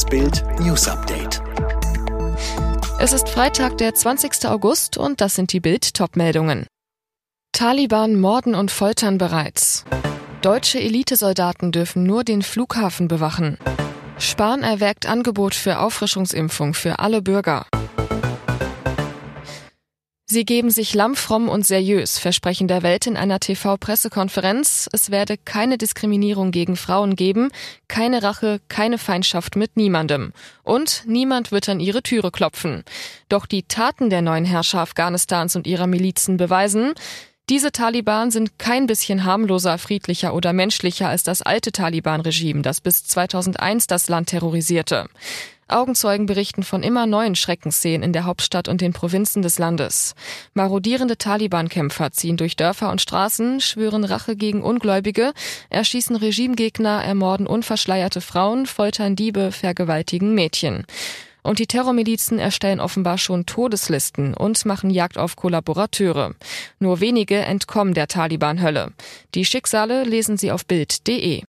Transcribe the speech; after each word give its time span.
Das 0.00 0.08
Bild 0.08 0.42
News 0.60 0.88
Update. 0.88 1.42
Es 2.98 3.12
ist 3.12 3.28
Freitag, 3.28 3.76
der 3.76 3.94
20. 3.94 4.46
August 4.46 4.96
und 4.96 5.20
das 5.20 5.34
sind 5.34 5.52
die 5.52 5.60
Bild 5.60 5.92
Topmeldungen. 5.92 6.66
Taliban 7.52 8.18
morden 8.18 8.54
und 8.54 8.70
foltern 8.70 9.18
bereits. 9.18 9.84
Deutsche 10.40 10.80
Elitesoldaten 10.80 11.70
dürfen 11.70 12.04
nur 12.04 12.24
den 12.24 12.40
Flughafen 12.40 13.08
bewachen. 13.08 13.58
Spahn 14.18 14.62
erwägt 14.62 15.04
Angebot 15.04 15.54
für 15.54 15.80
Auffrischungsimpfung 15.80 16.72
für 16.72 16.98
alle 16.98 17.20
Bürger. 17.20 17.66
Sie 20.32 20.44
geben 20.44 20.70
sich 20.70 20.94
lammfromm 20.94 21.48
und 21.48 21.66
seriös, 21.66 22.20
versprechen 22.20 22.68
der 22.68 22.84
Welt 22.84 23.08
in 23.08 23.16
einer 23.16 23.40
TV-Pressekonferenz. 23.40 24.88
Es 24.92 25.10
werde 25.10 25.36
keine 25.36 25.76
Diskriminierung 25.76 26.52
gegen 26.52 26.76
Frauen 26.76 27.16
geben, 27.16 27.50
keine 27.88 28.22
Rache, 28.22 28.60
keine 28.68 28.98
Feindschaft 28.98 29.56
mit 29.56 29.76
niemandem. 29.76 30.32
Und 30.62 31.02
niemand 31.04 31.50
wird 31.50 31.68
an 31.68 31.80
ihre 31.80 32.04
Türe 32.04 32.30
klopfen. 32.30 32.84
Doch 33.28 33.44
die 33.44 33.64
Taten 33.64 34.08
der 34.08 34.22
neuen 34.22 34.44
Herrscher 34.44 34.82
Afghanistans 34.82 35.56
und 35.56 35.66
ihrer 35.66 35.88
Milizen 35.88 36.36
beweisen, 36.36 36.94
diese 37.48 37.72
Taliban 37.72 38.30
sind 38.30 38.56
kein 38.60 38.86
bisschen 38.86 39.24
harmloser, 39.24 39.78
friedlicher 39.78 40.32
oder 40.34 40.52
menschlicher 40.52 41.08
als 41.08 41.24
das 41.24 41.42
alte 41.42 41.72
Taliban-Regime, 41.72 42.62
das 42.62 42.80
bis 42.80 43.02
2001 43.02 43.88
das 43.88 44.08
Land 44.08 44.28
terrorisierte. 44.28 45.08
Augenzeugen 45.72 46.26
berichten 46.26 46.62
von 46.62 46.82
immer 46.82 47.06
neuen 47.06 47.34
Schreckensszenen 47.34 48.02
in 48.02 48.12
der 48.12 48.24
Hauptstadt 48.24 48.68
und 48.68 48.80
den 48.80 48.92
Provinzen 48.92 49.42
des 49.42 49.58
Landes. 49.58 50.14
Marodierende 50.54 51.16
Taliban-Kämpfer 51.16 52.12
ziehen 52.12 52.36
durch 52.36 52.56
Dörfer 52.56 52.90
und 52.90 53.00
Straßen, 53.00 53.60
schwören 53.60 54.04
Rache 54.04 54.36
gegen 54.36 54.62
Ungläubige, 54.62 55.32
erschießen 55.68 56.16
Regimegegner, 56.16 57.02
ermorden 57.04 57.46
unverschleierte 57.46 58.20
Frauen, 58.20 58.66
foltern 58.66 59.16
Diebe, 59.16 59.52
vergewaltigen 59.52 60.34
Mädchen. 60.34 60.84
Und 61.42 61.58
die 61.58 61.66
Terrormilizen 61.66 62.38
erstellen 62.38 62.80
offenbar 62.80 63.18
schon 63.18 63.46
Todeslisten 63.46 64.34
und 64.34 64.64
machen 64.66 64.90
Jagd 64.90 65.18
auf 65.18 65.36
Kollaborateure. 65.36 66.34
Nur 66.78 67.00
wenige 67.00 67.36
entkommen 67.36 67.94
der 67.94 68.08
Taliban-Hölle. 68.08 68.92
Die 69.34 69.44
Schicksale 69.44 70.04
lesen 70.04 70.36
Sie 70.36 70.52
auf 70.52 70.66
Bild.de. 70.66 71.42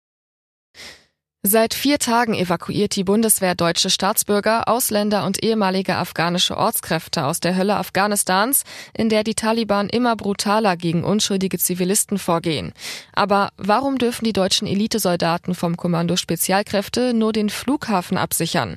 Seit 1.43 1.73
vier 1.73 1.99
Tagen 1.99 2.35
evakuiert 2.35 2.95
die 2.97 3.05
Bundeswehr 3.05 3.55
deutsche 3.55 3.89
Staatsbürger, 3.89 4.69
Ausländer 4.69 5.25
und 5.25 5.43
ehemalige 5.43 5.97
afghanische 5.97 6.55
Ortskräfte 6.55 7.25
aus 7.25 7.41
der 7.41 7.57
Hölle 7.57 7.77
Afghanistans, 7.77 8.65
in 8.93 9.09
der 9.09 9.25
die 9.25 9.35
Taliban 9.35 9.89
immer 9.89 10.17
brutaler 10.17 10.77
gegen 10.77 11.03
unschuldige 11.03 11.59
Zivilisten 11.59 12.19
vorgehen. 12.19 12.75
Aber 13.15 13.49
warum 13.57 13.97
dürfen 13.97 14.27
die 14.27 14.35
deutschen 14.35 14.69
Elitesoldaten 14.69 15.55
vom 15.55 15.79
Kommando 15.79 16.17
Spezialkräfte 16.17 17.15
nur 17.15 17.33
den 17.33 17.49
Flughafen 17.49 18.19
absichern? 18.19 18.77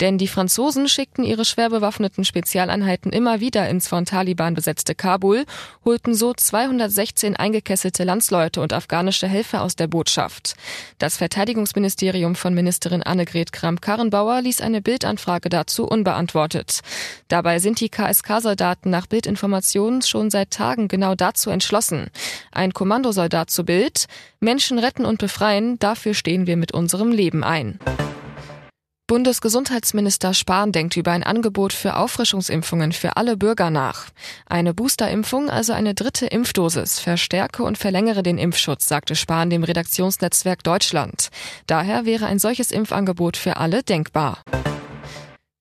Denn 0.00 0.16
die 0.16 0.28
Franzosen 0.28 0.88
schickten 0.88 1.24
ihre 1.24 1.44
schwer 1.44 1.70
bewaffneten 1.70 2.24
Spezialeinheiten 2.24 3.12
immer 3.12 3.40
wieder 3.40 3.68
ins 3.68 3.88
von 3.88 4.04
Taliban 4.04 4.54
besetzte 4.54 4.94
Kabul, 4.94 5.44
holten 5.84 6.14
so 6.14 6.32
216 6.32 7.34
eingekesselte 7.34 8.04
Landsleute 8.04 8.60
und 8.60 8.72
afghanische 8.72 9.26
Helfer 9.26 9.62
aus 9.62 9.74
der 9.74 9.88
Botschaft. 9.88 10.54
Das 10.98 11.16
Verteidigungsministerium 11.16 12.36
von 12.36 12.54
Ministerin 12.54 13.02
Annegret 13.02 13.52
Kramp-Karrenbauer 13.52 14.40
ließ 14.42 14.60
eine 14.60 14.80
Bildanfrage 14.80 15.48
dazu 15.48 15.84
unbeantwortet. 15.84 16.80
Dabei 17.26 17.58
sind 17.58 17.80
die 17.80 17.88
KSK-Soldaten 17.88 18.90
nach 18.90 19.06
Bildinformationen 19.06 20.02
schon 20.02 20.30
seit 20.30 20.52
Tagen 20.52 20.86
genau 20.86 21.16
dazu 21.16 21.50
entschlossen. 21.50 22.06
Ein 22.52 22.72
Kommandosoldat 22.72 23.50
zu 23.50 23.64
Bild, 23.64 24.06
Menschen 24.38 24.78
retten 24.78 25.04
und 25.04 25.18
befreien, 25.18 25.78
dafür 25.80 26.14
stehen 26.14 26.46
wir 26.46 26.56
mit 26.56 26.72
unserem 26.72 27.10
Leben 27.10 27.42
ein. 27.42 27.80
Bundesgesundheitsminister 29.08 30.34
Spahn 30.34 30.70
denkt 30.70 30.94
über 30.98 31.12
ein 31.12 31.22
Angebot 31.22 31.72
für 31.72 31.96
Auffrischungsimpfungen 31.96 32.92
für 32.92 33.16
alle 33.16 33.38
Bürger 33.38 33.70
nach. 33.70 34.08
Eine 34.44 34.74
Boosterimpfung, 34.74 35.48
also 35.48 35.72
eine 35.72 35.94
dritte 35.94 36.26
Impfdosis, 36.26 37.00
verstärke 37.00 37.62
und 37.62 37.78
verlängere 37.78 38.22
den 38.22 38.36
Impfschutz, 38.36 38.86
sagte 38.86 39.16
Spahn 39.16 39.48
dem 39.48 39.64
Redaktionsnetzwerk 39.64 40.62
Deutschland. 40.62 41.30
Daher 41.66 42.04
wäre 42.04 42.26
ein 42.26 42.38
solches 42.38 42.70
Impfangebot 42.70 43.38
für 43.38 43.56
alle 43.56 43.82
denkbar. 43.82 44.42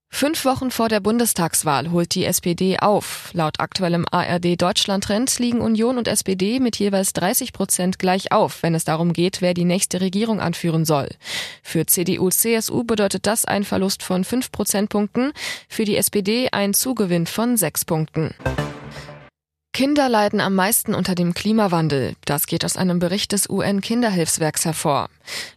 Fünf 0.09 0.45
Wochen 0.45 0.71
vor 0.71 0.89
der 0.89 0.99
Bundestagswahl 0.99 1.91
holt 1.91 2.15
die 2.15 2.25
SPD 2.25 2.79
auf. 2.79 3.29
Laut 3.33 3.59
aktuellem 3.59 4.03
ARD 4.09 4.59
Deutschland-Trend 4.59 5.37
liegen 5.37 5.61
Union 5.61 5.99
und 5.99 6.07
SPD 6.07 6.59
mit 6.59 6.77
jeweils 6.77 7.13
30 7.13 7.53
Prozent 7.53 7.99
gleich 7.99 8.31
auf, 8.31 8.63
wenn 8.63 8.73
es 8.73 8.83
darum 8.83 9.13
geht, 9.13 9.41
wer 9.41 9.53
die 9.53 9.63
nächste 9.63 10.01
Regierung 10.01 10.39
anführen 10.39 10.85
soll. 10.85 11.09
Für 11.67 11.85
CDU-CSU 11.85 12.85
bedeutet 12.85 13.27
das 13.27 13.43
ein 13.43 13.65
Verlust 13.65 14.01
von 14.01 14.23
fünf 14.23 14.53
Prozentpunkten, 14.53 15.33
für 15.67 15.83
die 15.83 15.97
SPD 15.97 16.47
ein 16.53 16.73
Zugewinn 16.73 17.27
von 17.27 17.57
sechs 17.57 17.83
Punkten. 17.83 18.33
Kinder 19.73 20.07
leiden 20.07 20.39
am 20.39 20.55
meisten 20.55 20.95
unter 20.95 21.13
dem 21.13 21.33
Klimawandel. 21.33 22.15
Das 22.23 22.47
geht 22.47 22.63
aus 22.63 22.77
einem 22.77 22.99
Bericht 22.99 23.33
des 23.33 23.49
UN-Kinderhilfswerks 23.49 24.63
hervor. 24.63 25.09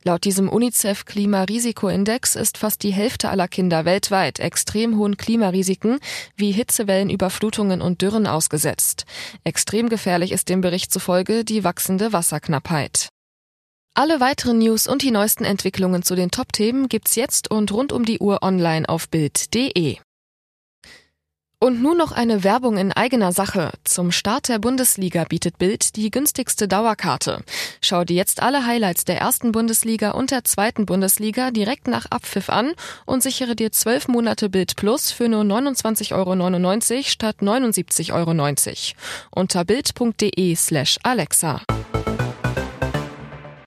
Laut 0.03 0.25
diesem 0.25 0.49
UNICEF-Klimarisikoindex 0.49 2.35
ist 2.35 2.59
fast 2.59 2.83
die 2.83 2.93
Hälfte 2.93 3.31
aller 3.31 3.47
Kinder 3.47 3.85
weltweit 3.85 4.41
extrem 4.41 4.99
hohen 4.99 5.17
Klimarisiken 5.17 6.01
wie 6.35 6.51
Hitzewellen, 6.51 7.09
Überflutungen 7.09 7.81
und 7.81 8.03
Dürren 8.03 8.27
ausgesetzt. 8.27 9.05
Extrem 9.45 9.89
gefährlich 9.89 10.33
ist 10.33 10.49
dem 10.49 10.61
Bericht 10.61 10.93
zufolge 10.93 11.45
die 11.45 11.63
wachsende 11.63 12.13
Wasserknappheit. 12.13 13.11
Alle 13.95 14.21
weiteren 14.21 14.59
News 14.59 14.87
und 14.87 15.03
die 15.03 15.11
neuesten 15.11 15.45
Entwicklungen 15.45 16.03
zu 16.03 16.15
den 16.15 16.31
Top-Themen 16.31 16.89
gibt's 16.89 17.17
jetzt 17.17 17.51
und 17.51 17.73
rund 17.73 17.93
um 17.93 18.05
die 18.05 18.21
Uhr 18.21 18.43
online 18.43 18.89
auf 18.89 19.09
Bild.de. 19.09 19.97
Und 21.63 21.83
nun 21.83 21.99
noch 21.99 22.13
eine 22.13 22.43
Werbung 22.43 22.79
in 22.79 22.91
eigener 22.91 23.33
Sache. 23.33 23.73
Zum 23.85 24.13
Start 24.13 24.49
der 24.49 24.59
Bundesliga 24.59 25.25
bietet 25.25 25.59
Bild 25.59 25.97
die 25.97 26.11
günstigste 26.11 26.69
Dauerkarte. 26.69 27.43
Schau 27.83 28.05
dir 28.05 28.17
jetzt 28.17 28.41
alle 28.41 28.65
Highlights 28.65 29.05
der 29.05 29.19
ersten 29.19 29.53
Bundesliga 29.53 30.13
und 30.13 30.31
der 30.31 30.45
zweiten 30.45 30.87
Bundesliga 30.87 31.51
direkt 31.51 31.87
nach 31.87 32.07
Abpfiff 32.09 32.49
an 32.49 32.73
und 33.05 33.23
sichere 33.23 33.57
dir 33.57 33.73
zwölf 33.73 34.09
Monate 34.09 34.49
Bild 34.49 34.77
Plus 34.77 35.13
für 35.13 35.29
nur 35.29 35.43
29,99 35.43 36.15
Euro 36.15 37.03
statt 37.03 37.37
79,90 37.43 38.15
Euro. 38.15 38.31
Unter 39.33 39.65
bild.de 39.67 40.55
slash 40.55 40.99
Alexa. 41.03 41.61